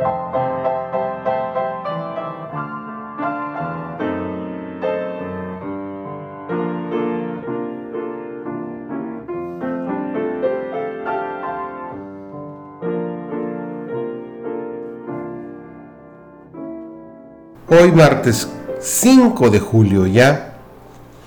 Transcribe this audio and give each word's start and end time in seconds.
Hoy 0.00 0.04
martes 17.92 18.48
5 18.80 19.50
de 19.50 19.58
julio 19.58 20.06
ya 20.06 20.58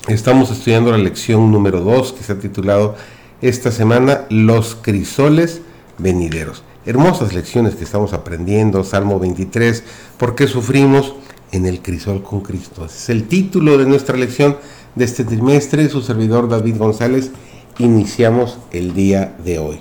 estamos 0.07 0.49
estudiando 0.49 0.91
la 0.91 0.97
lección 0.97 1.51
número 1.51 1.81
2 1.81 2.13
que 2.13 2.23
se 2.23 2.31
ha 2.31 2.39
titulado 2.39 2.95
esta 3.41 3.69
semana 3.69 4.21
Los 4.29 4.75
crisoles 4.75 5.61
venideros. 5.97 6.63
Hermosas 6.85 7.33
lecciones 7.33 7.75
que 7.75 7.83
estamos 7.83 8.13
aprendiendo, 8.13 8.83
Salmo 8.83 9.19
23, 9.19 9.83
¿por 10.17 10.35
qué 10.35 10.47
sufrimos 10.47 11.13
en 11.51 11.65
el 11.65 11.81
crisol 11.81 12.23
con 12.23 12.41
Cristo? 12.41 12.85
es 12.85 13.09
el 13.09 13.27
título 13.27 13.77
de 13.77 13.85
nuestra 13.85 14.17
lección 14.17 14.57
de 14.95 15.05
este 15.05 15.23
trimestre, 15.23 15.89
su 15.89 16.01
servidor 16.01 16.49
David 16.49 16.77
González, 16.77 17.31
iniciamos 17.77 18.57
el 18.71 18.93
día 18.93 19.35
de 19.43 19.59
hoy. 19.59 19.79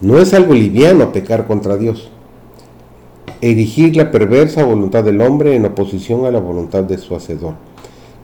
No 0.00 0.18
es 0.18 0.34
algo 0.34 0.54
liviano 0.54 1.12
pecar 1.12 1.46
contra 1.46 1.76
Dios 1.76 2.10
erigir 3.42 3.96
la 3.96 4.12
perversa 4.12 4.64
voluntad 4.64 5.02
del 5.02 5.20
hombre 5.20 5.56
en 5.56 5.64
oposición 5.64 6.24
a 6.24 6.30
la 6.30 6.38
voluntad 6.38 6.84
de 6.84 6.96
su 6.96 7.14
Hacedor. 7.16 7.54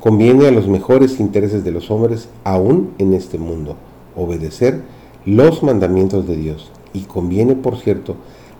Conviene 0.00 0.46
a 0.46 0.52
los 0.52 0.68
mejores 0.68 1.18
intereses 1.18 1.64
de 1.64 1.72
los 1.72 1.90
hombres, 1.90 2.28
aún 2.44 2.92
en 2.98 3.12
este 3.14 3.36
mundo, 3.36 3.76
obedecer 4.14 4.82
los 5.26 5.64
mandamientos 5.64 6.26
de 6.28 6.36
Dios. 6.36 6.70
Y 6.92 7.02
conviene, 7.02 7.54
por 7.54 7.78
cierto, 7.78 8.16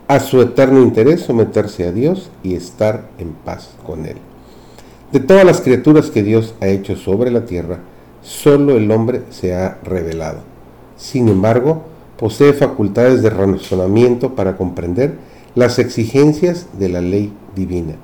a 0.09 0.21
su 0.21 0.41
eterno 0.41 0.81
interés 0.81 1.21
someterse 1.21 1.87
a 1.87 1.93
Dios 1.93 2.31
y 2.43 2.55
estar 2.55 3.09
en 3.19 3.33
paz 3.33 3.71
con 3.87 4.07
Él. 4.07 4.17
De 5.13 5.21
todas 5.21 5.45
las 5.45 5.61
criaturas 5.61 6.11
que 6.11 6.23
Dios 6.23 6.55
ha 6.61 6.67
hecho 6.67 6.97
sobre 6.97 7.31
la 7.31 7.45
tierra, 7.45 7.81
solo 8.23 8.77
el 8.77 8.91
hombre 8.91 9.23
se 9.31 9.55
ha 9.55 9.79
revelado. 9.85 10.41
Sin 10.97 11.29
embargo, 11.29 11.83
posee 12.19 12.53
facultades 12.53 13.23
de 13.23 13.31
razonamiento 13.31 14.35
para 14.35 14.57
comprender 14.57 15.15
las 15.55 15.79
exigencias 15.79 16.67
de 16.79 16.89
la 16.89 17.01
ley 17.01 17.33
divina 17.55 17.95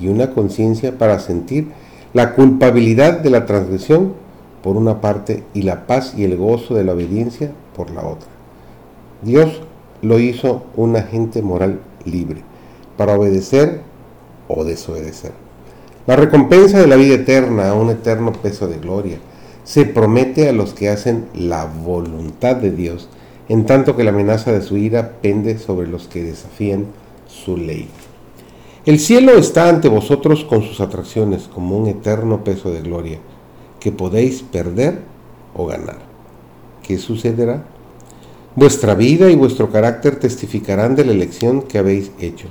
y 0.00 0.08
una 0.08 0.30
conciencia 0.30 0.96
para 0.98 1.18
sentir 1.18 1.68
la 2.12 2.34
culpabilidad 2.34 3.20
de 3.20 3.30
la 3.30 3.46
transgresión 3.46 4.14
por 4.62 4.76
una 4.76 5.00
parte 5.00 5.42
y 5.52 5.62
la 5.62 5.86
paz 5.86 6.14
y 6.16 6.24
el 6.24 6.36
gozo 6.36 6.74
de 6.74 6.84
la 6.84 6.92
obediencia 6.92 7.52
por 7.76 7.90
la 7.90 8.02
otra. 8.02 8.28
Dios 9.22 9.60
lo 10.04 10.18
hizo 10.18 10.64
un 10.76 10.96
agente 10.96 11.40
moral 11.42 11.80
libre 12.04 12.42
para 12.96 13.14
obedecer 13.14 13.80
o 14.48 14.64
desobedecer. 14.64 15.32
La 16.06 16.16
recompensa 16.16 16.78
de 16.78 16.86
la 16.86 16.96
vida 16.96 17.14
eterna, 17.14 17.72
un 17.72 17.88
eterno 17.88 18.32
peso 18.32 18.68
de 18.68 18.78
gloria, 18.78 19.16
se 19.64 19.86
promete 19.86 20.48
a 20.48 20.52
los 20.52 20.74
que 20.74 20.90
hacen 20.90 21.26
la 21.34 21.64
voluntad 21.64 22.56
de 22.56 22.70
Dios 22.70 23.08
en 23.48 23.64
tanto 23.64 23.96
que 23.96 24.04
la 24.04 24.10
amenaza 24.10 24.52
de 24.52 24.62
su 24.62 24.76
ira 24.76 25.12
pende 25.22 25.58
sobre 25.58 25.86
los 25.86 26.06
que 26.06 26.22
desafían 26.22 26.86
su 27.26 27.56
ley. 27.56 27.88
El 28.84 28.98
cielo 28.98 29.32
está 29.32 29.70
ante 29.70 29.88
vosotros 29.88 30.44
con 30.44 30.62
sus 30.62 30.80
atracciones 30.80 31.48
como 31.52 31.78
un 31.78 31.88
eterno 31.88 32.44
peso 32.44 32.70
de 32.70 32.82
gloria, 32.82 33.18
que 33.80 33.92
podéis 33.92 34.42
perder 34.42 35.00
o 35.54 35.66
ganar. 35.66 35.98
¿Qué 36.82 36.98
sucederá? 36.98 37.64
Vuestra 38.56 38.94
vida 38.94 39.30
y 39.30 39.34
vuestro 39.34 39.70
carácter 39.70 40.16
testificarán 40.16 40.94
de 40.94 41.04
la 41.04 41.10
elección 41.10 41.62
que 41.62 41.78
habéis 41.78 42.12
hecho. 42.20 42.46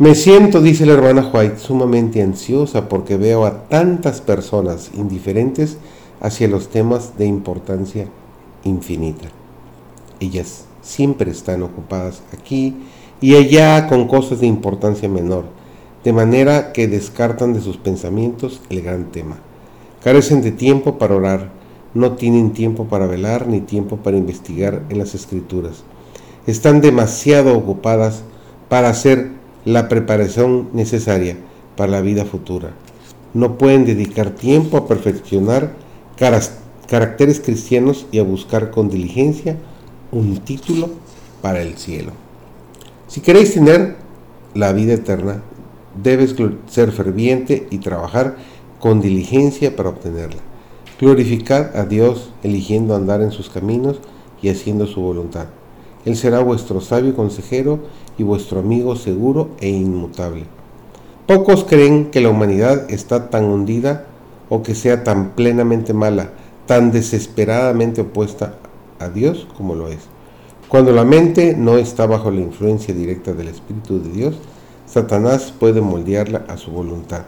Me 0.00 0.16
siento, 0.16 0.60
dice 0.60 0.84
la 0.84 0.94
hermana 0.94 1.30
White, 1.32 1.58
sumamente 1.58 2.22
ansiosa 2.22 2.88
porque 2.88 3.16
veo 3.16 3.44
a 3.44 3.68
tantas 3.68 4.20
personas 4.20 4.90
indiferentes 4.94 5.78
hacia 6.20 6.48
los 6.48 6.68
temas 6.70 7.16
de 7.16 7.26
importancia 7.26 8.06
infinita. 8.64 9.28
Ellas 10.18 10.64
siempre 10.82 11.30
están 11.30 11.62
ocupadas 11.62 12.22
aquí 12.32 12.74
y 13.20 13.36
allá 13.36 13.86
con 13.88 14.08
cosas 14.08 14.40
de 14.40 14.46
importancia 14.46 15.08
menor, 15.08 15.44
de 16.02 16.12
manera 16.12 16.72
que 16.72 16.88
descartan 16.88 17.54
de 17.54 17.60
sus 17.60 17.76
pensamientos 17.76 18.60
el 18.70 18.82
gran 18.82 19.12
tema. 19.12 19.38
Carecen 20.02 20.42
de 20.42 20.52
tiempo 20.52 20.98
para 20.98 21.14
orar, 21.14 21.57
no 21.94 22.12
tienen 22.12 22.52
tiempo 22.52 22.84
para 22.84 23.06
velar 23.06 23.46
ni 23.46 23.60
tiempo 23.60 23.96
para 23.96 24.16
investigar 24.16 24.82
en 24.88 24.98
las 24.98 25.14
escrituras. 25.14 25.84
Están 26.46 26.80
demasiado 26.80 27.56
ocupadas 27.56 28.22
para 28.68 28.88
hacer 28.88 29.30
la 29.64 29.88
preparación 29.88 30.68
necesaria 30.72 31.36
para 31.76 31.92
la 31.92 32.00
vida 32.00 32.24
futura. 32.24 32.70
No 33.34 33.58
pueden 33.58 33.84
dedicar 33.84 34.30
tiempo 34.30 34.76
a 34.76 34.86
perfeccionar 34.86 35.72
caracteres 36.88 37.40
cristianos 37.40 38.06
y 38.10 38.18
a 38.18 38.22
buscar 38.22 38.70
con 38.70 38.88
diligencia 38.88 39.56
un 40.10 40.38
título 40.38 40.90
para 41.42 41.60
el 41.60 41.76
cielo. 41.76 42.12
Si 43.06 43.20
queréis 43.20 43.54
tener 43.54 43.96
la 44.54 44.72
vida 44.72 44.94
eterna, 44.94 45.42
debes 46.02 46.34
ser 46.68 46.92
ferviente 46.92 47.66
y 47.70 47.78
trabajar 47.78 48.36
con 48.80 49.00
diligencia 49.00 49.74
para 49.76 49.90
obtenerla. 49.90 50.40
Glorificad 51.00 51.76
a 51.76 51.84
Dios 51.84 52.32
eligiendo 52.42 52.96
andar 52.96 53.22
en 53.22 53.30
sus 53.30 53.48
caminos 53.48 54.00
y 54.42 54.48
haciendo 54.48 54.86
su 54.86 55.00
voluntad. 55.00 55.46
Él 56.04 56.16
será 56.16 56.40
vuestro 56.40 56.80
sabio 56.80 57.14
consejero 57.14 57.78
y 58.18 58.24
vuestro 58.24 58.58
amigo 58.58 58.96
seguro 58.96 59.50
e 59.60 59.68
inmutable. 59.68 60.44
Pocos 61.28 61.64
creen 61.64 62.10
que 62.10 62.20
la 62.20 62.30
humanidad 62.30 62.90
está 62.90 63.30
tan 63.30 63.44
hundida 63.44 64.06
o 64.48 64.62
que 64.62 64.74
sea 64.74 65.04
tan 65.04 65.30
plenamente 65.36 65.92
mala, 65.92 66.32
tan 66.66 66.90
desesperadamente 66.90 68.00
opuesta 68.00 68.54
a 68.98 69.08
Dios 69.08 69.46
como 69.56 69.76
lo 69.76 69.88
es. 69.88 70.00
Cuando 70.68 70.92
la 70.92 71.04
mente 71.04 71.54
no 71.56 71.76
está 71.78 72.06
bajo 72.06 72.30
la 72.32 72.40
influencia 72.40 72.92
directa 72.92 73.34
del 73.34 73.48
Espíritu 73.48 74.02
de 74.02 74.10
Dios, 74.10 74.34
Satanás 74.86 75.52
puede 75.56 75.80
moldearla 75.80 76.44
a 76.48 76.56
su 76.56 76.72
voluntad. 76.72 77.22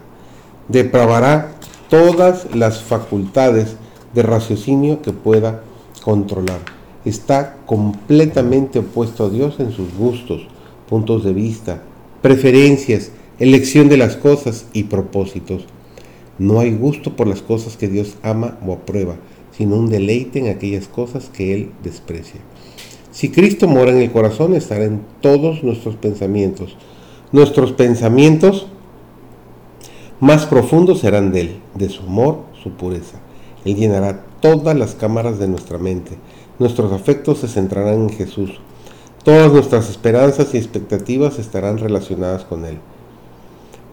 Depravará 0.69 1.60
todas 1.91 2.55
las 2.55 2.83
facultades 2.83 3.77
de 4.15 4.23
raciocinio 4.23 5.03
que 5.03 5.13
pueda 5.13 5.63
controlar. 6.03 6.61
Está 7.05 7.57
completamente 7.67 8.79
opuesto 8.79 9.25
a 9.25 9.31
Dios 9.31 9.57
en 9.59 9.73
sus 9.73 9.93
gustos, 9.95 10.47
puntos 10.89 11.25
de 11.25 11.33
vista, 11.33 11.83
preferencias, 12.23 13.11
elección 13.39 13.89
de 13.89 13.97
las 13.97 14.17
cosas 14.17 14.67
y 14.73 14.85
propósitos. 14.85 15.65
No 16.39 16.61
hay 16.61 16.73
gusto 16.73 17.17
por 17.17 17.27
las 17.27 17.43
cosas 17.43 17.77
que 17.77 17.89
Dios 17.89 18.15
ama 18.23 18.57
o 18.67 18.73
aprueba, 18.73 19.17
sino 19.57 19.77
un 19.77 19.91
deleite 19.91 20.39
en 20.39 20.49
aquellas 20.49 20.87
cosas 20.87 21.29
que 21.29 21.55
Él 21.55 21.71
desprecia. 21.83 22.41
Si 23.11 23.31
Cristo 23.31 23.67
mora 23.67 23.91
en 23.91 23.99
el 23.99 24.13
corazón, 24.13 24.55
estará 24.55 24.85
en 24.85 25.01
todos 25.21 25.65
nuestros 25.65 25.97
pensamientos. 25.97 26.77
Nuestros 27.33 27.73
pensamientos 27.73 28.69
más 30.21 30.45
profundos 30.45 31.01
serán 31.01 31.33
de 31.33 31.41
Él, 31.41 31.61
de 31.75 31.89
su 31.89 32.03
amor, 32.03 32.41
su 32.63 32.71
pureza. 32.73 33.19
Él 33.65 33.77
llenará 33.77 34.23
todas 34.41 34.77
las 34.77 34.95
cámaras 34.95 35.39
de 35.39 35.49
nuestra 35.49 35.79
mente. 35.79 36.19
Nuestros 36.59 36.93
afectos 36.93 37.39
se 37.39 37.49
centrarán 37.49 38.03
en 38.03 38.11
Jesús. 38.11 38.61
Todas 39.25 39.53
nuestras 39.53 39.89
esperanzas 39.89 40.55
y 40.55 40.59
expectativas 40.59 41.39
estarán 41.39 41.79
relacionadas 41.79 42.45
con 42.45 42.67
Él. 42.67 42.79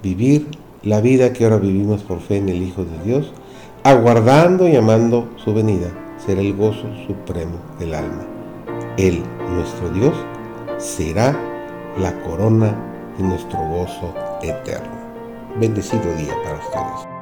Vivir 0.03 0.47
la 0.83 1.01
vida 1.01 1.33
que 1.33 1.45
ahora 1.45 1.57
vivimos 1.57 2.03
por 2.03 2.19
fe 2.19 2.38
en 2.38 2.49
el 2.49 2.61
Hijo 2.61 2.83
de 2.83 3.03
Dios, 3.05 3.31
aguardando 3.83 4.67
y 4.67 4.75
amando 4.75 5.29
su 5.38 5.53
venida, 5.53 5.88
será 6.25 6.41
el 6.41 6.55
gozo 6.55 6.88
supremo 7.07 7.57
del 7.79 7.94
alma. 7.94 8.25
Él, 8.97 9.23
nuestro 9.53 9.89
Dios, 9.91 10.13
será 10.77 11.38
la 11.97 12.19
corona 12.21 12.75
de 13.18 13.24
nuestro 13.24 13.59
gozo 13.59 14.13
eterno. 14.41 15.06
Bendecido 15.59 16.15
día 16.18 16.36
para 16.44 16.59
ustedes. 16.59 17.16